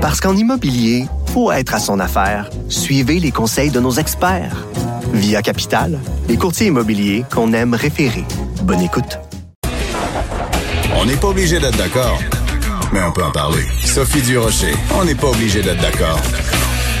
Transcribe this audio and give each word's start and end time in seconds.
Parce 0.00 0.18
qu'en 0.18 0.34
immobilier, 0.34 1.04
faut 1.26 1.52
être 1.52 1.74
à 1.74 1.78
son 1.78 2.00
affaire. 2.00 2.48
Suivez 2.70 3.20
les 3.20 3.30
conseils 3.30 3.70
de 3.70 3.80
nos 3.80 3.92
experts. 3.92 4.66
Via 5.12 5.42
Capital, 5.42 5.98
les 6.26 6.38
courtiers 6.38 6.68
immobiliers 6.68 7.24
qu'on 7.30 7.52
aime 7.52 7.74
référer. 7.74 8.24
Bonne 8.62 8.80
écoute. 8.80 9.18
On 10.96 11.04
n'est 11.04 11.16
pas 11.16 11.28
obligé 11.28 11.58
d'être 11.60 11.76
d'accord, 11.76 12.18
mais 12.92 13.02
on 13.02 13.12
peut 13.12 13.22
en 13.22 13.30
parler. 13.30 13.64
Sophie 13.84 14.22
Durocher, 14.22 14.74
on 14.98 15.04
n'est 15.04 15.14
pas 15.14 15.28
obligé 15.28 15.60
d'être 15.60 15.82
d'accord. 15.82 16.18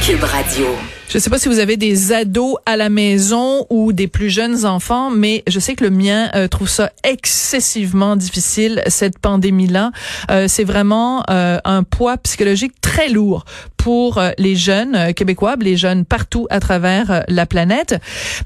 Cube 0.04 0.22
Radio. 0.22 0.66
Je 1.10 1.16
ne 1.16 1.20
sais 1.20 1.28
pas 1.28 1.40
si 1.40 1.48
vous 1.48 1.58
avez 1.58 1.76
des 1.76 2.12
ados 2.12 2.54
à 2.66 2.76
la 2.76 2.88
maison 2.88 3.66
ou 3.68 3.92
des 3.92 4.06
plus 4.06 4.30
jeunes 4.30 4.64
enfants, 4.64 5.10
mais 5.10 5.42
je 5.48 5.58
sais 5.58 5.74
que 5.74 5.82
le 5.82 5.90
mien 5.90 6.30
euh, 6.36 6.46
trouve 6.46 6.68
ça 6.68 6.92
excessivement 7.02 8.14
difficile 8.14 8.80
cette 8.86 9.18
pandémie-là. 9.18 9.90
Euh, 10.30 10.46
c'est 10.46 10.62
vraiment 10.62 11.24
euh, 11.28 11.58
un 11.64 11.82
poids 11.82 12.16
psychologique 12.18 12.80
très 12.80 13.08
lourd 13.08 13.44
pour 13.76 14.22
les 14.36 14.56
jeunes 14.56 15.14
québécois, 15.14 15.56
les 15.58 15.78
jeunes 15.78 16.04
partout 16.04 16.46
à 16.50 16.60
travers 16.60 17.24
la 17.28 17.46
planète. 17.46 17.98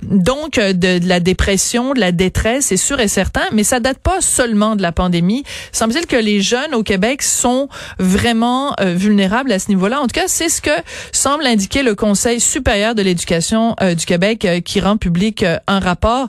Donc 0.03 0.61
de, 0.61 0.99
de, 0.99 1.09
la 1.09 1.19
dépression, 1.19 1.93
de 1.93 1.99
la 1.99 2.13
détresse, 2.13 2.67
c'est 2.67 2.77
sûr 2.77 3.01
et 3.01 3.09
certain, 3.09 3.43
mais 3.53 3.65
ça 3.65 3.81
date 3.81 3.99
pas 3.99 4.21
seulement 4.21 4.77
de 4.77 4.83
la 4.83 4.93
pandémie. 4.93 5.43
Semble-t-il 5.73 6.07
que 6.07 6.15
les 6.15 6.41
jeunes 6.41 6.73
au 6.73 6.85
Québec 6.85 7.21
sont 7.21 7.69
vraiment 7.99 8.77
vulnérables 8.79 9.51
à 9.51 9.59
ce 9.59 9.71
niveau-là. 9.71 10.01
En 10.01 10.05
tout 10.07 10.15
cas, 10.15 10.29
c'est 10.29 10.49
ce 10.49 10.63
que 10.63 10.71
semble 11.11 11.47
indiquer 11.47 11.83
le 11.83 11.97
Conseil 11.97 12.39
supérieure 12.55 12.95
de 12.95 13.03
l'éducation 13.03 13.75
euh, 13.83 13.97
du 13.97 14.07
Québec 14.07 14.45
euh, 14.45 14.61
qui 14.61 14.81
rend 14.81 14.97
public 14.97 15.43
euh, 15.43 15.59
un 15.67 15.81
rapport 15.81 16.29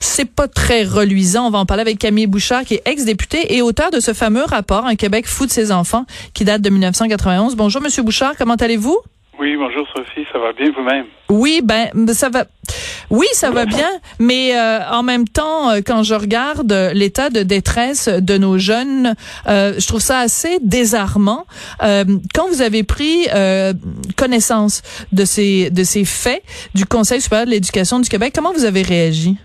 c'est 0.00 0.24
pas 0.24 0.48
très 0.48 0.82
reluisant. 0.82 1.46
On 1.46 1.50
va 1.50 1.60
en 1.60 1.66
parler 1.66 1.82
avec 1.82 2.00
Camille 2.00 2.26
Bouchard, 2.26 2.64
qui 2.64 2.74
est 2.74 2.82
ex-député 2.86 3.54
et 3.54 3.62
auteur 3.62 3.92
de 3.92 4.00
ce 4.00 4.12
fameux 4.12 4.42
rapport 4.42 4.84
Un 4.84 4.96
Québec 4.96 5.28
fou 5.28 5.46
de 5.46 5.52
ses 5.52 5.70
enfants, 5.70 6.06
qui 6.34 6.44
date 6.44 6.60
de 6.60 6.70
1991. 6.70 7.54
Bonjour, 7.54 7.80
Monsieur 7.80 8.02
Bouchard, 8.02 8.34
comment 8.36 8.56
allez-vous? 8.56 8.98
Oui, 9.38 9.56
bonjour 9.56 9.86
Sophie, 9.96 10.26
ça 10.30 10.38
va 10.38 10.52
bien 10.52 10.70
vous-même? 10.70 11.06
Oui, 11.30 11.62
ben 11.64 11.90
ça 12.08 12.28
va. 12.28 12.44
Oui, 13.10 13.26
ça 13.32 13.50
va 13.50 13.64
bien, 13.64 13.88
mais 14.20 14.54
euh, 14.54 14.80
en 14.90 15.02
même 15.02 15.26
temps, 15.26 15.70
euh, 15.70 15.80
quand 15.84 16.02
je 16.02 16.14
regarde 16.14 16.72
l'état 16.94 17.30
de 17.30 17.42
détresse 17.42 18.08
de 18.08 18.36
nos 18.36 18.58
jeunes, 18.58 19.14
euh, 19.48 19.72
je 19.78 19.88
trouve 19.88 20.00
ça 20.00 20.18
assez 20.18 20.58
désarmant. 20.60 21.46
quand 21.80 22.46
vous 22.48 22.62
avez 22.62 22.84
pris 22.84 23.26
connaissance 24.16 24.82
de 25.12 25.24
ces 25.24 25.70
de 25.70 25.82
ces 25.82 26.04
faits 26.04 26.42
du 26.74 26.84
Conseil 26.84 27.20
supérieur 27.20 27.46
de 27.46 27.52
l'éducation 27.52 28.00
du 28.00 28.08
Québec, 28.08 28.32
comment 28.34 28.52
vous 28.52 28.66
avez 28.66 28.82
réagi? 28.82 29.36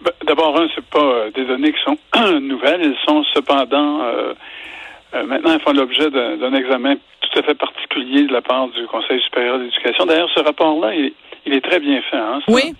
Ben, 0.00 0.12
d'abord, 0.26 0.58
un, 0.60 0.68
c'est 0.74 0.84
pas 0.84 1.30
des 1.34 1.44
données 1.44 1.72
qui 1.72 1.82
sont 1.84 1.98
nouvelles, 2.40 2.80
elles 2.82 2.96
sont 3.06 3.22
cependant 3.34 4.00
maintenant 5.26 5.52
elles 5.54 5.60
font 5.60 5.72
l'objet 5.72 6.10
d'un 6.10 6.54
examen 6.54 6.96
tout 7.38 7.44
à 7.44 7.46
fait 7.46 7.54
particulier 7.54 8.24
de 8.24 8.32
la 8.32 8.42
part 8.42 8.68
du 8.68 8.86
Conseil 8.86 9.20
supérieur 9.20 9.58
d'éducation. 9.58 10.06
D'ailleurs, 10.06 10.30
ce 10.34 10.40
rapport-là, 10.40 10.94
il, 10.94 11.12
il, 11.46 11.54
est 11.54 11.60
très 11.60 11.78
bien 11.78 12.00
fait. 12.02 12.16
Hein, 12.16 12.40
oui. 12.48 12.74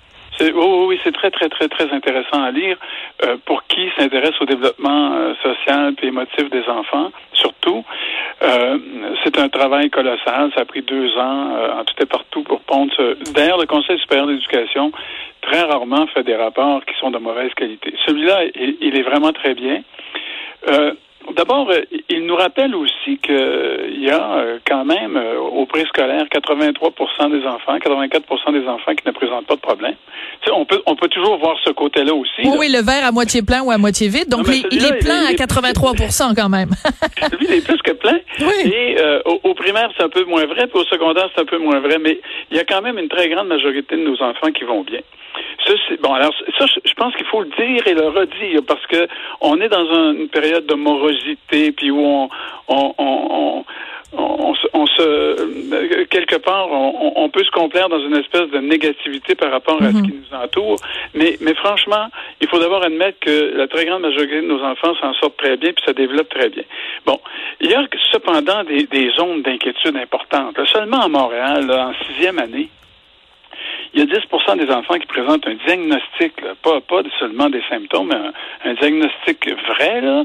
Oh, 0.55 0.87
oui, 0.89 1.01
c'est 1.03 1.13
très, 1.13 1.33
très, 1.33 1.49
très, 1.49 1.69
très 1.69 1.91
intéressant 1.91 2.43
à 2.43 2.53
lire 2.53 2.77
euh, 3.25 3.37
pour 3.45 3.65
qui 3.65 3.89
s'intéresse 3.99 4.35
au 4.41 4.45
développement 4.45 5.13
euh, 5.13 5.35
social 5.43 5.95
et 6.01 6.07
émotif 6.07 6.49
des 6.51 6.65
enfants, 6.69 7.11
surtout. 7.33 7.85
Euh, 8.43 8.79
c'est 9.25 9.37
un 9.37 9.49
travail 9.49 9.91
colossal. 9.91 10.53
Ça 10.55 10.61
a 10.61 10.65
pris 10.65 10.83
deux 10.83 11.17
ans 11.17 11.79
en 11.81 11.85
tout 11.85 11.95
et 12.01 12.07
partout 12.07 12.45
pour 12.45 12.61
pondre 12.61 12.93
ce... 12.97 13.33
D'ailleurs, 13.33 13.59
le 13.59 13.67
Conseil 13.67 13.99
supérieur 13.99 14.29
d'éducation, 14.29 14.93
très 15.41 15.63
rarement 15.63 16.07
fait 16.09 16.23
des 16.23 16.37
rapports 16.37 16.85
qui 16.85 16.97
sont 17.01 17.11
de 17.11 17.19
mauvaise 17.19 17.53
qualité. 17.55 17.93
Celui-là, 18.07 18.45
il, 18.55 18.77
il, 18.81 18.97
est 18.97 19.03
vraiment 19.03 19.33
très 19.33 19.55
bien. 19.55 19.83
D'abord, 21.37 21.71
euh, 21.71 21.83
il 22.09 22.27
nous 22.27 22.37
rappelle 22.37 22.75
aussi 22.75 23.19
qu'il 23.19 23.35
euh, 23.35 23.91
y 23.99 24.11
a 24.11 24.33
euh, 24.33 24.59
quand 24.67 24.85
même 24.85 25.17
au 25.53 25.67
préscolaire 25.67 26.25
83% 26.25 27.31
des 27.31 27.47
enfants, 27.47 27.77
84% 27.77 28.53
des 28.53 28.67
enfants 28.67 28.95
qui 28.95 29.07
ne 29.07 29.13
présentent 29.13 29.47
pas 29.47 29.57
de 29.57 29.61
problème. 29.61 29.95
on 30.53 30.65
peut 30.65 30.83
on 30.87 30.97
peut 30.97 31.09
toujours 31.09 31.39
voir 31.39 31.57
ce 31.65 31.71
côté-là 31.71 32.15
aussi. 32.15 32.43
Oui, 32.45 32.57
oui, 32.59 32.73
le 32.73 32.83
verre 32.83 33.05
à 33.05 33.13
moitié 33.13 33.43
plein 33.43 33.63
ou 33.63 33.71
à 33.71 33.79
moitié 33.79 34.09
vide. 34.09 34.29
Donc, 34.29 34.47
il 34.49 34.85
est 34.85 34.99
plein 34.99 35.27
à 35.27 35.33
83% 35.33 36.35
quand 36.35 36.49
même. 36.49 36.71
lui, 37.39 37.47
il 37.49 37.55
est 37.55 37.65
plus 37.65 37.81
que 37.83 37.93
plein. 37.93 38.19
Oui. 38.41 38.73
Et 38.73 38.97
au, 39.45 39.55
primaire, 39.55 39.91
c'est 39.97 40.05
un 40.05 40.09
peu 40.09 40.25
moins 40.25 40.47
vrai, 40.47 40.69
puis 40.69 40.79
au 40.79 40.85
secondaire, 40.85 41.29
c'est 41.35 41.43
un 41.43 41.45
peu 41.45 41.59
moins 41.59 41.81
vrai. 41.81 41.99
Mais 41.99 42.21
il 42.51 42.57
y 42.57 42.61
a 42.61 42.65
quand 42.65 42.81
même 42.83 42.99
une 42.99 43.09
très 43.09 43.29
grande 43.29 43.49
majorité 43.49 43.97
de 43.97 44.03
nos 44.03 44.23
enfants 44.23 44.53
qui 44.53 44.65
vont 44.65 44.83
bien. 44.83 45.01
Ça, 45.67 45.75
bon, 46.01 46.15
alors 46.15 46.33
ça, 46.59 46.67
je 46.67 46.95
pense 46.95 47.15
qu'il 47.17 47.27
faut 47.27 47.43
le 47.43 47.49
dire 47.49 47.87
et 47.87 47.95
le 47.95 48.09
redire 48.09 48.61
parce 48.67 48.85
que 48.87 49.07
on 49.41 49.61
est 49.61 49.69
dans 49.69 49.85
une 50.13 50.29
période 50.29 50.67
de 50.67 50.75
morosité, 50.75 51.18
puis 51.77 51.91
où 51.91 52.01
on, 52.01 52.29
on, 52.69 52.95
on, 52.99 53.65
on 54.17 54.55
on, 54.73 54.87
se 54.87 56.05
quelque 56.07 56.37
part 56.37 56.69
on, 56.71 57.29
peut 57.29 57.45
se 57.45 57.51
complaire 57.51 57.89
dans 57.91 58.01
une 58.01 58.17
espèce 58.17 58.49
de 58.51 58.59
négativité 58.59 59.35
par 59.35 59.51
rapport 59.51 59.83
à 59.83 59.91
ce 59.93 59.97
Mhm. 59.97 60.07
qui 60.07 60.13
nous 60.15 60.37
entoure. 60.39 60.77
Mais 61.15 61.37
mais 61.41 61.55
franchement 61.55 62.07
il 62.41 62.49
faut 62.49 62.59
d'abord 62.59 62.83
admettre 62.83 63.19
que 63.21 63.53
la 63.57 63.69
très 63.69 63.85
grande 63.85 64.03
majorité 64.03 64.37
de 64.41 64.47
nos 64.47 64.63
enfants 64.63 64.95
s'en 65.01 65.13
sortent 65.15 65.37
très 65.37 65.57
bien 65.59 65.73
puis 65.73 65.85
ça 65.87 65.93
développe 65.93 66.29
très 66.31 66.49
bien. 66.49 66.65
Bon 67.05 67.21
il 67.61 67.71
y 67.71 67.75
a 67.75 67.85
cependant 68.13 68.65
des, 68.65 68.85
des 68.87 69.11
zones 69.11 69.43
d'inquiétude 69.43 69.97
importantes. 69.97 70.57
Seulement 70.73 71.03
à 71.03 71.09
Montréal 71.09 71.67
là, 71.67 71.89
en 71.89 72.05
sixième 72.07 72.39
année 72.39 72.69
il 73.95 74.01
y 74.01 74.03
a 74.03 74.07
10% 74.07 74.59
des 74.59 74.71
enfants 74.73 74.95
qui 74.99 75.07
présentent 75.07 75.47
un 75.47 75.55
diagnostic, 75.67 76.41
là, 76.43 76.55
pas, 76.63 76.81
pas 76.81 77.03
seulement 77.19 77.49
des 77.51 77.63
symptômes, 77.69 78.09
mais 78.09 78.17
un, 78.17 78.71
un 78.71 78.75
diagnostic 78.75 79.49
vrai, 79.69 80.01
là, 80.01 80.25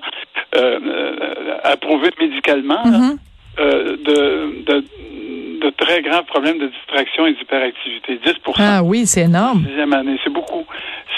euh, 0.56 0.80
euh, 0.86 1.58
approuvé 1.64 2.10
médicalement, 2.20 2.84
là, 2.86 2.98
Mhm. 2.98 3.18
euh, 3.60 3.98
de, 3.98 4.64
de, 4.66 4.84
de 5.62 5.70
très 5.78 6.02
graves 6.02 6.26
problèmes 6.26 6.58
de 6.60 6.68
distraction 6.68 7.26
et 7.28 7.34
d'hyperactivité. 7.34 8.20
10 8.26 8.34
Ah 8.58 8.82
oui, 8.84 9.06
c'est 9.06 9.22
énorme. 9.22 9.66
année, 9.94 10.18
c'est 10.24 10.34
beaucoup. 10.34 10.66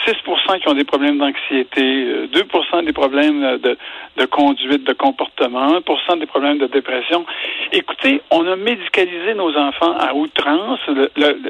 6% 0.06 0.60
qui 0.60 0.68
ont 0.68 0.74
des 0.74 0.84
problèmes 0.84 1.18
d'anxiété, 1.18 1.82
euh, 1.82 2.28
2% 2.28 2.84
des 2.84 2.94
problèmes 2.94 3.58
de, 3.58 4.26
conduite, 4.26 4.84
de 4.84 4.94
comportement, 4.94 5.80
1% 5.80 6.20
des 6.20 6.26
problèmes 6.26 6.58
de 6.58 6.68
dépression. 6.68 7.26
Écoutez, 7.72 8.22
on 8.32 8.46
a 8.48 8.56
médicalisé 8.56 9.34
nos 9.34 9.56
enfants 9.56 9.96
à 9.98 10.14
outrance, 10.14 10.80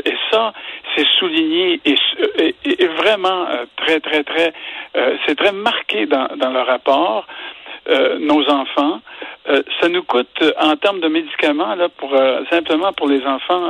et 0.06 0.14
ça, 0.32 0.54
c'est 0.96 1.08
souligné 1.20 1.82
et 1.86 2.88
vraiment 2.88 3.48
euh, 3.50 3.66
très, 3.76 4.00
très, 4.00 4.24
très, 4.24 4.54
euh, 4.96 5.16
c'est 5.26 5.36
très 5.36 5.52
marqué 5.52 6.06
dans, 6.06 6.28
dans 6.38 6.52
le 6.52 6.62
rapport. 6.62 7.28
Euh, 7.88 8.18
nos 8.20 8.44
enfants. 8.50 9.00
Euh, 9.48 9.62
ça 9.80 9.90
nous 9.90 10.02
coûte 10.02 10.28
euh, 10.42 10.52
en 10.60 10.76
termes 10.76 11.02
de 11.02 11.08
médicaments 11.08 11.76
là 11.76 11.88
pour 11.88 12.12
euh, 12.16 12.42
simplement 12.50 12.92
pour 12.94 13.08
les 13.08 13.24
enfants 13.28 13.62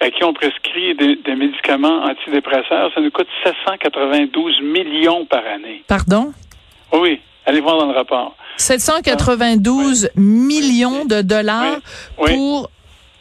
à 0.00 0.10
qui 0.10 0.24
on 0.24 0.32
prescrit 0.32 0.96
des, 0.96 1.14
des 1.14 1.36
médicaments 1.36 2.02
antidépresseurs, 2.02 2.90
ça 2.92 3.00
nous 3.00 3.12
coûte 3.12 3.28
792 3.44 4.60
millions 4.60 5.24
par 5.26 5.46
année. 5.46 5.84
Pardon? 5.86 6.32
Oui, 6.92 6.98
oui, 7.00 7.20
allez 7.46 7.60
voir 7.60 7.78
dans 7.78 7.86
le 7.86 7.94
rapport. 7.96 8.34
792 8.56 10.10
millions 10.16 11.04
de 11.04 11.22
dollars 11.22 11.76
Oui, 12.18 12.30
oui. 12.30 12.34
pour... 12.34 12.70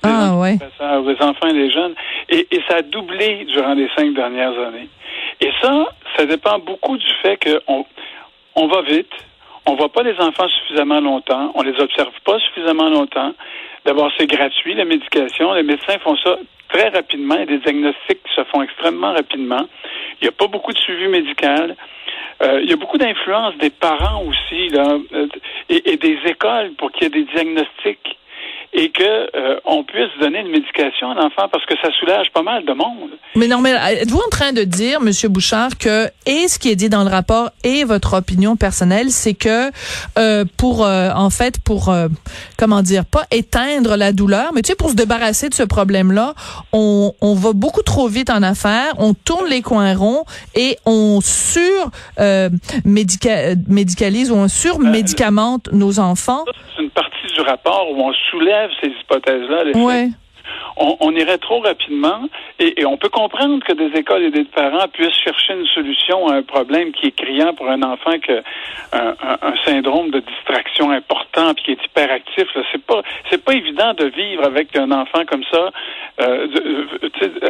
Les 0.04 0.10
Ah 0.10 0.36
ouais. 0.36 0.58
Les 0.60 1.22
enfants 1.26 1.48
et 1.48 1.54
les 1.54 1.70
jeunes. 1.72 1.94
Et, 2.30 2.48
et 2.52 2.62
ça 2.68 2.78
a 2.78 2.82
doublé 2.82 3.46
durant 3.46 3.76
les 3.76 3.88
cinq 3.96 4.14
dernières 4.16 4.58
années. 4.68 4.90
Et 5.42 5.52
ça, 5.62 5.86
ça 6.18 6.26
dépend 6.26 6.58
beaucoup 6.58 6.98
du 6.98 7.08
fait 7.22 7.38
qu'on 7.38 7.86
on 8.56 8.68
va 8.68 8.82
vite, 8.82 9.12
on 9.66 9.76
voit 9.76 9.90
pas 9.90 10.04
les 10.04 10.20
enfants 10.20 10.48
suffisamment 10.48 11.00
longtemps, 11.00 11.52
on 11.56 11.62
les 11.62 11.80
observe 11.80 12.14
pas 12.26 12.38
suffisamment 12.40 12.90
longtemps. 12.90 13.34
D'abord, 13.86 14.12
c'est 14.18 14.28
gratuit, 14.28 14.76
la 14.76 14.86
médication. 14.86 15.54
Les 15.54 15.64
médecins 15.64 15.98
font 16.00 16.16
ça 16.18 16.38
très 16.70 16.90
rapidement. 16.90 17.36
A 17.36 17.46
des 17.46 17.60
diagnostics 17.60 18.22
se 18.36 18.44
font 18.46 18.62
extrêmement 18.62 19.14
rapidement. 19.14 19.66
Il 20.22 20.24
n'y 20.24 20.30
a 20.30 20.32
pas 20.32 20.48
beaucoup 20.48 20.72
de 20.74 20.78
suivi 20.80 21.08
médical. 21.08 21.76
Euh, 22.42 22.62
il 22.62 22.70
y 22.70 22.74
a 22.74 22.78
beaucoup 22.78 22.98
d'influence 22.98 23.56
des 23.58 23.70
parents 23.70 24.24
aussi, 24.24 24.70
là, 24.70 24.98
euh, 25.14 25.28
et, 25.70 25.92
et 25.92 25.98
des 25.98 26.18
écoles 26.26 26.72
pour 26.78 26.92
qu'il 26.92 27.04
y 27.04 27.06
ait 27.06 27.24
des 27.24 27.32
diagnostics 27.34 28.18
et 28.74 28.90
que 28.90 29.04
euh, 29.04 29.60
on 29.66 29.84
puisse 29.84 30.10
donner 30.20 30.40
une 30.40 30.50
médication 30.50 31.12
à 31.12 31.14
l'enfant 31.16 31.48
parce 31.52 31.66
que 31.66 31.76
ça 31.82 31.90
soulage 32.00 32.28
pas 32.34 32.42
mal 32.42 32.66
de 32.66 32.74
monde. 32.74 33.12
Mais 33.36 33.48
non, 33.48 33.60
mais 33.60 33.72
êtes-vous 33.72 34.18
en 34.26 34.30
train 34.30 34.52
de 34.54 34.64
dire, 34.64 35.00
Monsieur 35.02 35.30
Bouchard, 35.30 35.78
que 35.78 36.08
et 36.26 36.48
ce 36.48 36.58
qui 36.60 36.70
est 36.72 36.76
dit 36.76 36.90
dans 36.90 37.04
le 37.04 37.10
rapport 37.10 37.52
et 37.64 37.84
votre 37.84 38.14
opinion 38.18 38.56
personnelle, 38.56 39.10
c'est 39.10 39.34
que 39.36 39.70
euh, 40.18 40.46
pour 40.58 40.86
euh, 40.86 41.10
en 41.16 41.30
fait 41.30 41.60
pour 41.64 41.94
comment 42.58 42.82
dire 42.82 43.06
pas 43.06 43.26
éteindre 43.32 43.96
la 43.96 44.12
douleur, 44.12 44.52
mais 44.54 44.62
tu 44.62 44.70
sais 44.70 44.76
pour 44.76 44.90
se 44.90 44.96
débarrasser 44.96 45.50
de 45.50 45.54
ce 45.54 45.64
problème-là, 45.64 46.34
on, 46.72 47.14
on 47.22 47.36
va 47.36 47.54
beaucoup 47.54 47.84
trop 47.84 48.08
vite 48.08 48.30
en 48.30 48.42
affaires, 48.44 48.94
on 48.98 49.14
tourne 49.14 49.48
les 49.50 49.62
coins 49.62 49.96
ronds 49.96 50.24
et 50.56 50.78
on 50.86 51.20
sur 51.22 51.92
médica- 52.86 53.56
médicalise 53.68 54.32
ou 54.32 54.36
on 54.36 54.48
surmédicamente 54.48 55.70
nos 55.72 56.00
enfants. 56.00 56.44
C'est 56.76 56.84
une 56.84 56.90
partie 56.90 57.28
du 57.36 57.42
rapport 57.42 57.88
où 57.92 58.02
on 58.02 58.14
soulève 58.32 58.63
ces 58.82 58.90
hypothèses-là. 58.90 59.64
Ouais. 59.76 60.10
on, 60.78 61.12
irait 61.12 61.38
trop 61.38 61.60
rapidement 61.60 62.22
et, 62.60 62.86
on 62.86 62.98
peut 62.98 63.10
comprendre 63.10 63.64
que 63.64 63.74
des 63.74 63.98
écoles 63.98 64.24
et 64.24 64.32
des 64.32 64.44
parents 64.44 64.88
puissent 64.92 65.16
chercher 65.24 65.54
une 65.54 65.66
solution 65.68 66.28
à 66.28 66.36
un 66.36 66.42
problème 66.42 66.92
qui 66.92 67.08
est 67.08 67.12
criant 67.12 67.54
pour 67.54 67.70
un 67.70 67.82
enfant 67.84 68.20
que 68.20 68.44
un, 68.92 69.16
syndrome 69.66 70.12
de 70.12 70.20
distraction 70.20 70.92
important 70.92 71.54
puis 71.54 71.64
qui 71.64 71.72
est 71.72 71.86
hyperactif. 71.86 72.48
C'est 72.72 72.84
pas 72.84 73.02
c'est 73.30 73.44
pas 73.44 73.54
évident 73.54 73.94
de 73.94 74.06
vivre 74.06 74.46
avec 74.46 74.76
un 74.76 74.92
enfant 74.92 75.26
comme 75.26 75.44
ça 75.52 75.72
euh, 76.22 76.48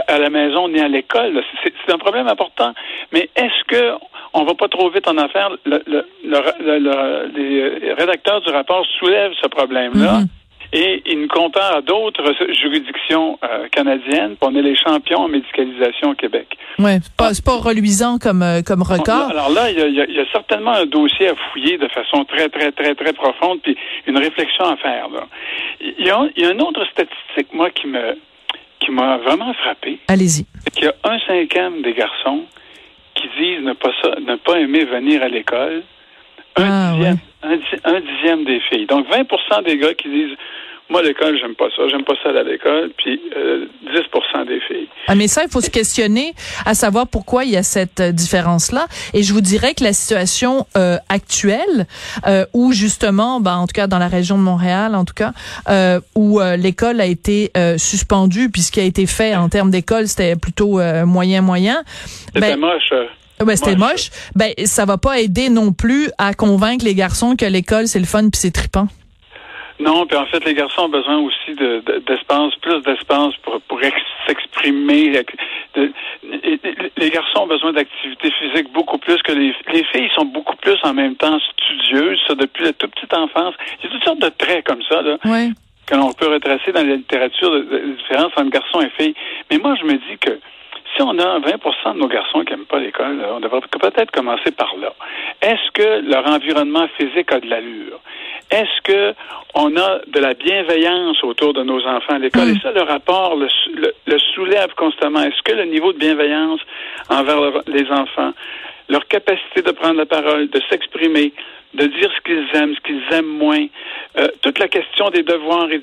à 0.08 0.20
la 0.20 0.30
maison 0.30 0.68
ni 0.70 0.80
à 0.80 0.88
l'école. 0.88 1.44
C'est 1.64 1.94
un 1.94 1.98
problème 1.98 2.28
important. 2.28 2.74
Mais 3.12 3.30
est-ce 3.36 3.64
que 3.68 3.94
on 4.34 4.44
va 4.44 4.56
pas 4.56 4.68
trop 4.68 4.90
vite 4.90 5.08
en 5.08 5.18
affaire? 5.18 5.50
Le, 5.66 5.82
le, 5.86 7.32
les 7.36 7.94
rédacteurs 7.94 8.42
du 8.42 8.50
rapport 8.50 8.86
soulèvent 9.00 9.34
ce 9.42 9.48
problème-là. 9.48 10.22
Mm-hmm. 10.22 10.43
Et 10.76 11.04
il 11.06 11.22
nous 11.22 11.28
compare 11.28 11.78
à 11.78 11.82
d'autres 11.82 12.34
juridictions 12.60 13.38
euh, 13.44 13.68
canadiennes. 13.70 14.36
On 14.42 14.56
est 14.56 14.62
les 14.64 14.76
champions 14.76 15.20
en 15.20 15.28
médicalisation 15.28 16.10
au 16.10 16.16
Québec. 16.16 16.58
Oui, 16.80 16.94
c'est 17.02 17.16
pas, 17.16 17.30
pas 17.46 17.58
reluisant 17.58 18.18
comme, 18.18 18.42
euh, 18.42 18.64
comme 18.64 18.82
record. 18.82 19.30
Alors 19.30 19.52
là, 19.52 19.70
il 19.70 19.78
y, 19.78 20.02
a, 20.02 20.06
y, 20.06 20.20
a, 20.20 20.26
certainement 20.32 20.74
un 20.74 20.88
dossier 20.88 21.30
à 21.30 21.36
fouiller 21.52 21.78
de 21.78 21.88
façon 21.90 22.26
très, 22.26 22.50
très, 22.50 22.72
très, 22.72 22.96
très 22.96 23.14
profonde, 23.14 23.60
puis 23.62 23.78
une 24.08 24.18
réflexion 24.18 24.66
à 24.66 24.76
faire. 24.78 25.10
Il, 25.80 26.06
y 26.06 26.10
a, 26.10 26.28
il 26.36 26.44
y 26.44 26.46
a 26.48 26.52
une 26.52 26.62
autre 26.62 26.84
statistique, 26.92 27.54
moi, 27.54 27.70
qui 27.70 27.88
me 27.88 28.18
qui 28.80 28.92
m'a 28.92 29.18
vraiment 29.18 29.54
frappé. 29.54 30.00
Allez-y. 30.10 30.46
C'est 30.64 30.74
qu'il 30.74 30.84
y 30.86 30.88
a 30.88 30.94
un 31.06 31.18
cinquième 31.26 31.82
des 31.84 31.94
garçons 31.94 32.42
qui 33.16 33.28
disent 33.40 33.64
ne 33.64 33.74
pas, 33.74 33.92
ne 34.20 34.36
pas 34.36 34.60
aimer 34.60 34.84
venir 34.86 35.24
à 35.24 35.30
l'école. 35.30 35.84
Un, 36.58 36.70
ah, 36.70 36.92
dixième, 36.94 37.18
un, 37.44 38.00
dixième 38.00 38.46
des 38.46 38.60
filles. 38.70 38.86
Donc 38.86 39.08
20% 39.08 39.64
des 39.64 39.78
gars 39.78 39.94
qui 39.94 40.10
disent 40.10 40.38
moi, 40.90 41.02
l'école, 41.02 41.38
j'aime 41.40 41.56
pas 41.56 41.70
ça. 41.76 41.88
J'aime 41.88 42.04
pas 42.04 42.14
ça 42.22 42.30
à 42.30 42.44
l'école. 42.44 42.92
Puis 42.98 43.20
euh, 43.36 43.66
10% 43.88 44.48
des 44.48 44.60
filles. 44.60 44.88
Ah, 45.08 45.16
mais 45.16 45.28
ça, 45.28 45.44
il 45.44 45.50
faut 45.50 45.62
se 45.62 45.70
questionner 45.70 46.34
à 46.66 46.74
savoir 46.74 47.08
pourquoi 47.08 47.46
il 47.46 47.52
y 47.52 47.58
a 47.58 47.64
cette 47.64 48.00
euh, 48.00 48.12
différence-là. 48.12 48.86
Et 49.14 49.24
je 49.24 49.34
vous 49.34 49.42
dirais 49.42 49.74
que 49.74 49.84
la 49.84 49.94
situation 49.94 50.68
euh, 50.78 50.98
actuelle, 51.10 51.88
euh, 52.28 52.46
où 52.54 52.74
justement, 52.74 53.40
ben, 53.40 53.56
en 53.56 53.66
tout 53.66 53.74
cas 53.74 53.88
dans 53.88 53.98
la 53.98 54.08
région 54.08 54.38
de 54.38 54.44
Montréal, 54.44 54.94
en 54.94 55.06
tout 55.06 55.16
cas, 55.16 55.32
euh, 55.70 56.00
où 56.16 56.40
euh, 56.40 56.58
l'école 56.58 57.00
a 57.02 57.06
été 57.06 57.52
suspendue, 57.78 58.50
puis 58.52 58.62
ce 58.62 58.72
qui 58.72 58.80
a 58.80 58.84
été 58.84 59.06
fait 59.06 59.36
en 59.36 59.50
termes 59.50 59.72
d'école, 59.72 60.08
c'était 60.08 60.36
plutôt 60.36 60.80
moyen-moyen. 61.06 61.82
C'était 62.28 62.42
ben, 62.42 62.60
moche. 62.60 62.94
Ben, 63.40 63.56
c'était 63.56 63.76
moche. 63.76 64.10
Ben, 64.36 64.54
ça 64.66 64.86
va 64.86 64.98
pas 64.98 65.20
aider 65.20 65.50
non 65.50 65.74
plus 65.74 66.10
à 66.18 66.34
convaincre 66.34 66.86
les 66.86 66.96
garçons 66.96 67.36
que 67.36 67.46
l'école, 67.46 67.88
c'est 67.88 68.00
le 68.00 68.06
fun 68.06 68.30
puis 68.30 68.40
c'est 68.40 68.52
trippant. 68.52 68.88
Non, 69.80 70.06
puis 70.06 70.16
en 70.16 70.26
fait, 70.28 70.46
les 70.46 70.54
garçons 70.54 70.84
ont 70.84 70.90
besoin 70.90 71.18
aussi 71.18 71.56
d'espace, 71.56 72.54
plus 72.62 72.82
d'espace 72.84 73.34
pour, 73.42 73.60
pour 73.62 73.80
s'exprimer. 74.28 75.24
Les 75.76 77.10
garçons 77.10 77.42
ont 77.42 77.48
besoin 77.48 77.74
d'activité 77.74 78.32
physique 78.32 78.72
beaucoup 78.72 78.98
plus 78.98 79.22
que 79.24 79.32
les, 79.32 79.54
les 79.74 79.84
filles 79.86 80.10
sont 80.16 80.26
beaucoup 80.26 80.56
plus 80.58 80.78
en 80.84 80.94
même 80.94 81.16
temps 81.16 81.38
studieuses, 81.40 82.20
ça, 82.28 82.36
depuis 82.36 82.64
la 82.66 82.74
toute 82.74 82.92
petite 82.92 83.14
enfance. 83.14 83.56
Il 83.80 83.86
y 83.86 83.88
a 83.88 83.92
toutes 83.92 84.04
sortes 84.04 84.22
de 84.22 84.30
traits 84.30 84.66
comme 84.66 84.84
ça, 84.88 85.02
là. 85.02 85.18
Que 85.86 85.96
l'on 85.96 86.14
peut 86.14 86.28
retracer 86.28 86.72
dans 86.72 86.88
la 86.88 86.96
littérature 86.96 87.52
de, 87.52 87.60
de 87.64 87.96
différence 87.98 88.32
entre 88.38 88.52
garçons 88.52 88.80
et 88.80 88.90
filles. 88.92 89.16
Mais 89.52 89.58
moi, 89.58 89.76
je 89.82 89.86
me 89.86 89.94
dis 89.94 90.18
que 90.22 90.40
si 90.96 91.02
on 91.02 91.18
a 91.18 91.40
20% 91.40 91.94
de 91.94 92.00
nos 92.00 92.08
garçons 92.08 92.44
qui 92.44 92.52
n'aiment 92.52 92.66
pas 92.66 92.80
l'école, 92.80 93.26
on 93.32 93.40
devrait 93.40 93.62
peut-être 93.62 94.12
commencer 94.12 94.52
par 94.52 94.76
là. 94.80 94.94
Est-ce 95.42 95.72
que 95.72 96.10
leur 96.10 96.28
environnement 96.28 96.88
physique 96.98 97.32
a 97.32 97.40
de 97.40 97.50
l'allure? 97.50 98.00
Est-ce 98.52 98.82
que 98.84 99.16
on 99.56 99.76
a 99.78 100.00
de 100.08 100.20
la 100.20 100.34
bienveillance 100.34 101.24
autour 101.24 101.54
de 101.54 101.64
nos 101.64 101.86
enfants 101.86 102.16
à 102.16 102.20
l'école? 102.20 102.50
Et 102.50 102.54
hmm. 102.54 102.62
ça, 102.62 102.72
le 102.72 102.82
rapport 102.82 103.36
le, 103.36 104.20
soulève 104.36 104.74
constamment. 104.76 105.22
Est-ce 105.22 105.42
que 105.44 105.54
le 105.54 105.66
niveau 105.66 105.94
de 105.94 105.98
bienveillance 105.98 106.60
envers 107.10 107.40
les 107.68 107.90
enfants, 107.92 108.34
leur 108.90 109.08
capacité 109.08 109.62
de 109.62 109.72
prendre 109.72 109.98
la 109.98 110.06
parole, 110.06 110.50
de 110.50 110.62
s'exprimer, 110.70 111.34
de 111.74 111.88
dire 111.88 112.10
ce 112.16 112.22
qu'ils 112.22 112.48
aiment, 112.56 112.76
ce 112.76 112.82
qu'ils 112.82 113.04
aiment 113.12 113.38
moins. 113.38 113.66
Euh, 114.18 114.28
toute 114.42 114.60
la 114.60 114.68
question 114.68 115.10
des 115.10 115.24
devoirs, 115.24 115.68
et, 115.72 115.82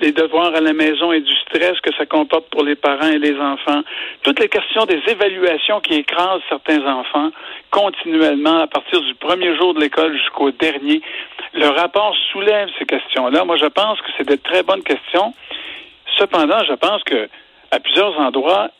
des 0.00 0.12
devoirs 0.12 0.54
à 0.54 0.60
la 0.60 0.72
maison 0.72 1.12
et 1.12 1.20
du 1.20 1.32
stress 1.42 1.78
que 1.80 1.94
ça 1.96 2.06
comporte 2.06 2.48
pour 2.50 2.64
les 2.64 2.74
parents 2.74 3.08
et 3.08 3.18
les 3.18 3.36
enfants. 3.38 3.82
Toutes 4.22 4.40
les 4.40 4.48
questions 4.48 4.84
des 4.86 5.00
évaluations 5.06 5.80
qui 5.80 5.94
écrasent 5.94 6.42
certains 6.48 6.84
enfants 6.84 7.30
continuellement 7.70 8.60
à 8.60 8.66
partir 8.66 9.00
du 9.02 9.14
premier 9.14 9.56
jour 9.56 9.74
de 9.74 9.80
l'école 9.80 10.16
jusqu'au 10.16 10.50
dernier. 10.50 11.00
Le 11.54 11.68
rapport 11.68 12.14
soulève 12.32 12.68
ces 12.78 12.86
questions-là. 12.86 13.44
Moi, 13.44 13.56
je 13.56 13.66
pense 13.66 14.00
que 14.00 14.08
c'est 14.16 14.28
de 14.28 14.36
très 14.36 14.62
bonnes 14.62 14.82
questions. 14.82 15.32
Cependant, 16.18 16.64
je 16.64 16.74
pense 16.74 17.02
que 17.04 17.28
à 17.70 17.78
plusieurs 17.78 18.18
endroits, 18.18 18.70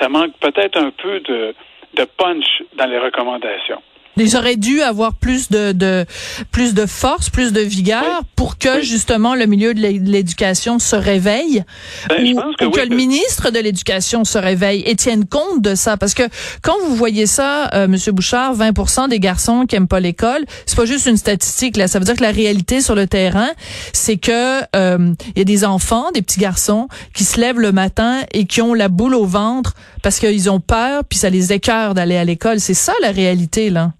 ça 0.00 0.08
manque 0.08 0.32
peut-être 0.38 0.78
un 0.78 0.90
peu 0.90 1.20
de, 1.20 1.54
de 1.94 2.04
punch 2.04 2.62
dans 2.74 2.86
les 2.86 2.98
recommandations. 2.98 3.82
Ils 4.18 4.36
auraient 4.36 4.56
dû 4.56 4.82
avoir 4.82 5.14
plus 5.14 5.50
de, 5.50 5.72
de 5.72 6.04
plus 6.50 6.74
de 6.74 6.84
force, 6.84 7.30
plus 7.30 7.52
de 7.52 7.60
vigueur 7.60 8.22
pour 8.36 8.58
que 8.58 8.82
justement 8.82 9.34
le 9.34 9.46
milieu 9.46 9.72
de 9.72 9.80
l'éducation 9.80 10.78
se 10.78 10.96
réveille. 10.96 11.64
Ben, 12.10 12.38
ou, 12.38 12.70
que, 12.70 12.86
le 12.86 12.94
ministre 12.94 13.50
de 13.50 13.58
l'éducation 13.58 14.24
se 14.24 14.36
réveille 14.36 14.82
et 14.84 14.96
tienne 14.96 15.24
compte 15.24 15.62
de 15.62 15.74
ça. 15.74 15.96
Parce 15.96 16.12
que 16.12 16.24
quand 16.60 16.74
vous 16.86 16.94
voyez 16.94 17.26
ça 17.26 17.70
euh, 17.72 17.88
monsieur 17.88 18.12
Bouchard 18.12 18.54
20% 18.54 19.08
des 19.08 19.18
garçons 19.18 19.64
qui 19.66 19.76
aiment 19.76 19.88
pas 19.88 20.00
l'école, 20.00 20.44
c'est 20.66 20.76
pas 20.76 20.84
juste 20.84 21.06
une 21.06 21.16
statistique 21.16 21.78
là, 21.78 21.88
ça 21.88 21.98
veut 21.98 22.04
dire 22.04 22.16
que 22.16 22.22
la 22.22 22.32
réalité 22.32 22.82
sur 22.82 22.94
le 22.94 23.06
terrain, 23.06 23.48
c'est 23.94 24.18
que 24.18 24.60
euh, 24.76 25.14
il 25.34 25.38
y 25.38 25.40
a 25.40 25.44
des 25.44 25.64
enfants, 25.64 26.10
des 26.12 26.20
petits 26.20 26.40
garçons 26.40 26.88
qui 27.14 27.24
se 27.24 27.40
lèvent 27.40 27.60
le 27.60 27.72
matin 27.72 28.20
et 28.32 28.44
qui 28.44 28.60
ont 28.60 28.74
la 28.74 28.88
boule 28.88 29.14
au 29.14 29.24
ventre 29.24 29.72
parce 30.02 30.20
qu'ils 30.20 30.50
ont 30.50 30.60
peur 30.60 31.02
puis 31.08 31.18
ça 31.18 31.30
les 31.30 31.54
écœure 31.54 31.94
d'aller 31.94 32.18
à 32.18 32.24
l'école, 32.24 32.60
c'est 32.60 32.74
ça 32.74 32.92
la 33.00 33.10
réalité 33.10 33.70
là. 33.70 33.92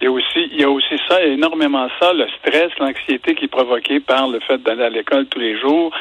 Il 0.00 0.04
y 0.04 0.08
a 0.08 0.12
aussi, 0.12 0.48
il 0.52 0.60
y 0.60 0.64
a 0.64 0.70
aussi 0.70 0.96
ça, 1.10 1.22
énormément 1.24 1.88
ça, 2.00 2.12
le 2.12 2.26
stress, 2.38 2.70
l'anxiété 2.78 3.34
qui 3.34 3.46
est 3.46 3.48
provoqué 3.48 4.00
par 4.00 4.28
le 4.28 4.40
fait 4.40 4.58
d'aller 4.58 4.84
à 4.84 4.90
l'école 4.90 5.26
tous 5.26 5.40
les 5.40 5.58
jours, 5.58 5.92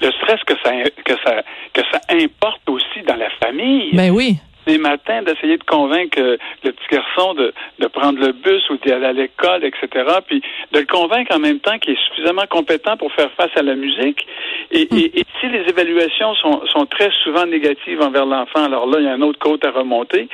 le 0.00 0.10
stress 0.12 0.40
que 0.44 0.54
ça, 0.62 0.72
que 1.04 1.14
ça, 1.24 1.42
que 1.72 1.80
ça 1.90 2.00
importe 2.10 2.68
aussi 2.68 3.02
dans 3.06 3.16
la 3.16 3.30
famille. 3.42 3.90
Ben 3.94 4.10
oui 4.10 4.36
les 4.68 4.78
matins 4.78 5.22
d'essayer 5.22 5.56
de 5.56 5.64
convaincre 5.64 6.18
le 6.62 6.72
petit 6.72 6.86
garçon 6.90 7.34
de, 7.34 7.52
de 7.78 7.86
prendre 7.86 8.20
le 8.20 8.32
bus 8.32 8.62
ou 8.70 8.76
d'y 8.76 8.92
aller 8.92 9.06
à 9.06 9.12
l'école, 9.12 9.64
etc. 9.64 9.88
Puis 10.26 10.42
de 10.72 10.80
le 10.80 10.86
convaincre 10.86 11.34
en 11.34 11.38
même 11.38 11.58
temps 11.58 11.78
qu'il 11.78 11.94
est 11.94 12.08
suffisamment 12.08 12.44
compétent 12.48 12.96
pour 12.96 13.10
faire 13.12 13.30
face 13.32 13.50
à 13.56 13.62
la 13.62 13.74
musique. 13.74 14.26
Et, 14.70 14.86
hmm. 14.90 14.98
et, 14.98 15.20
et 15.20 15.24
si 15.40 15.48
les 15.48 15.62
évaluations 15.68 16.34
sont, 16.34 16.60
sont 16.66 16.86
très 16.86 17.10
souvent 17.24 17.46
négatives 17.46 18.00
envers 18.02 18.26
l'enfant, 18.26 18.64
alors 18.64 18.86
là, 18.86 18.98
il 19.00 19.06
y 19.06 19.08
a 19.08 19.14
un 19.14 19.22
autre 19.22 19.38
côte 19.38 19.64
à 19.64 19.70
remonter. 19.70 20.28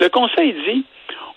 Le 0.00 0.08
conseil 0.08 0.54
dit, 0.66 0.84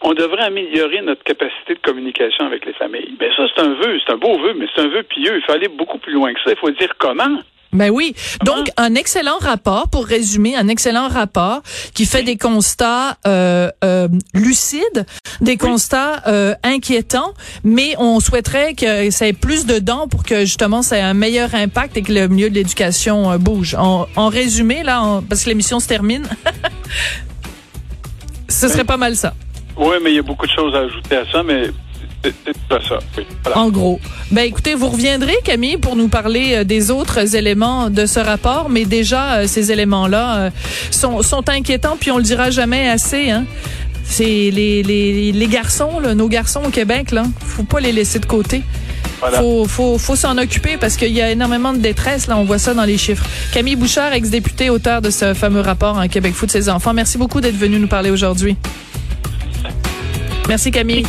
on 0.01 0.13
devrait 0.13 0.43
améliorer 0.43 1.01
notre 1.01 1.23
capacité 1.23 1.75
de 1.75 1.79
communication 1.79 2.45
avec 2.45 2.65
les 2.65 2.73
familles. 2.73 3.15
Ben 3.19 3.29
ça, 3.35 3.43
c'est 3.53 3.61
un 3.61 3.73
vœu, 3.73 3.99
c'est 4.05 4.13
un 4.13 4.17
beau 4.17 4.39
vœu, 4.39 4.53
mais 4.57 4.65
c'est 4.73 4.81
un 4.81 4.87
vœu 4.87 5.03
pieux. 5.03 5.37
Il 5.37 5.41
faut 5.45 5.51
aller 5.51 5.67
beaucoup 5.67 5.97
plus 5.97 6.13
loin 6.13 6.33
que 6.33 6.39
ça. 6.43 6.51
Il 6.51 6.57
faut 6.57 6.71
dire 6.71 6.93
comment. 6.97 7.39
Ben 7.71 7.91
oui. 7.91 8.15
Donc, 8.43 8.69
un 8.77 8.95
excellent 8.95 9.37
rapport, 9.39 9.89
pour 9.89 10.05
résumer, 10.05 10.55
un 10.55 10.67
excellent 10.67 11.07
rapport 11.07 11.61
qui 11.93 12.05
fait 12.05 12.23
des 12.23 12.35
constats 12.35 13.17
euh, 13.27 13.69
euh, 13.83 14.07
lucides, 14.33 15.05
des 15.39 15.55
constats 15.55 16.23
euh, 16.27 16.55
inquiétants, 16.63 17.33
mais 17.63 17.93
on 17.99 18.19
souhaiterait 18.19 18.73
que 18.73 19.11
ça 19.11 19.27
ait 19.27 19.33
plus 19.33 19.67
de 19.67 19.77
dents 19.77 20.07
pour 20.07 20.23
que 20.23 20.41
justement 20.41 20.81
ça 20.81 20.97
ait 20.97 21.01
un 21.01 21.13
meilleur 21.13 21.53
impact 21.53 21.95
et 21.97 22.01
que 22.01 22.11
le 22.11 22.27
milieu 22.27 22.49
de 22.49 22.55
l'éducation 22.55 23.37
bouge. 23.37 23.75
En, 23.75 24.07
résumé, 24.29 24.81
là, 24.81 25.21
parce 25.29 25.43
que 25.43 25.49
l'émission 25.49 25.79
se 25.79 25.87
termine, 25.87 26.27
ce 28.49 28.67
serait 28.67 28.83
pas 28.83 28.97
mal 28.97 29.15
ça. 29.15 29.33
Oui, 29.79 29.95
mais 30.03 30.11
il 30.11 30.15
y 30.17 30.19
a 30.19 30.23
beaucoup 30.23 30.45
de 30.45 30.51
choses 30.51 30.75
à 30.75 30.79
ajouter 30.79 31.15
à 31.15 31.23
ça, 31.31 31.41
mais 31.41 31.71
c'est 32.21 32.57
pas 32.67 32.79
ça. 32.87 32.99
En 33.55 33.69
gros. 33.69 33.99
Ben 34.29 34.41
écoutez, 34.41 34.75
vous 34.75 34.89
reviendrez, 34.89 35.37
Camille, 35.45 35.77
pour 35.77 35.95
nous 35.95 36.09
parler 36.09 36.57
euh, 36.57 36.63
des 36.65 36.91
autres 36.91 37.35
éléments 37.35 37.89
de 37.89 38.05
ce 38.05 38.19
rapport, 38.19 38.69
mais 38.69 38.83
déjà, 38.83 39.35
euh, 39.35 39.47
ces 39.47 39.71
éléments-là 39.71 40.35
euh, 40.35 40.49
sont, 40.91 41.21
sont 41.21 41.47
inquiétants, 41.49 41.95
puis 41.97 42.11
on 42.11 42.17
le 42.17 42.23
dira 42.23 42.51
jamais 42.51 42.89
assez. 42.89 43.29
Hein. 43.31 43.45
C'est 44.03 44.23
les, 44.25 44.83
les, 44.83 45.31
les 45.31 45.47
garçons, 45.47 45.99
là, 46.01 46.13
nos 46.13 46.27
garçons 46.27 46.61
au 46.65 46.71
Québec, 46.71 47.11
là, 47.11 47.23
faut 47.39 47.63
pas 47.63 47.79
les 47.79 47.93
laisser 47.93 48.19
de 48.19 48.25
côté. 48.25 48.63
Voilà. 49.21 49.39
Faut, 49.39 49.65
faut, 49.65 49.97
faut 49.97 50.15
s'en 50.15 50.37
occuper 50.37 50.77
parce 50.77 50.97
qu'il 50.97 51.11
y 51.13 51.21
a 51.21 51.31
énormément 51.31 51.73
de 51.73 51.77
détresse. 51.79 52.27
Là, 52.27 52.37
on 52.37 52.43
voit 52.43 52.57
ça 52.59 52.73
dans 52.73 52.85
les 52.85 52.97
chiffres. 52.97 53.25
Camille 53.53 53.75
Bouchard, 53.75 54.13
ex-députée, 54.13 54.69
auteur 54.69 55.01
de 55.01 55.09
ce 55.09 55.33
fameux 55.33 55.61
rapport 55.61 55.97
en 55.97 56.07
Québec 56.07 56.33
Foot 56.33 56.51
ses 56.51 56.69
enfants. 56.69 56.93
Merci 56.93 57.17
beaucoup 57.17 57.39
d'être 57.41 57.57
venu 57.57 57.79
nous 57.79 57.87
parler 57.87 58.11
aujourd'hui. 58.11 58.57
Merci 60.49 60.71
Camille. 60.71 61.05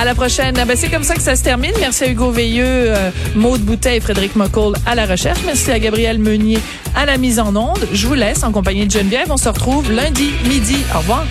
À 0.00 0.06
la 0.06 0.14
prochaine. 0.14 0.54
Ben, 0.54 0.74
c'est 0.74 0.88
comme 0.88 1.02
ça 1.02 1.14
que 1.14 1.20
ça 1.20 1.36
se 1.36 1.42
termine. 1.42 1.72
Merci 1.78 2.04
à 2.04 2.08
Hugo 2.08 2.30
Veilleux, 2.30 2.64
euh, 2.64 3.10
Maude 3.34 3.60
Boutet 3.60 3.98
et 3.98 4.00
Frédéric 4.00 4.34
Mocoll 4.34 4.74
à 4.86 4.94
la 4.94 5.04
recherche. 5.04 5.40
Merci 5.44 5.70
à 5.70 5.78
Gabriel 5.78 6.18
Meunier 6.18 6.58
à 6.96 7.04
la 7.04 7.18
mise 7.18 7.38
en 7.38 7.54
onde. 7.54 7.86
Je 7.92 8.06
vous 8.06 8.14
laisse 8.14 8.42
en 8.42 8.52
compagnie 8.52 8.86
de 8.86 8.90
Geneviève. 8.90 9.26
On 9.28 9.36
se 9.36 9.50
retrouve 9.50 9.92
lundi 9.92 10.30
midi. 10.48 10.78
Au 10.94 10.98
revoir. 10.98 11.26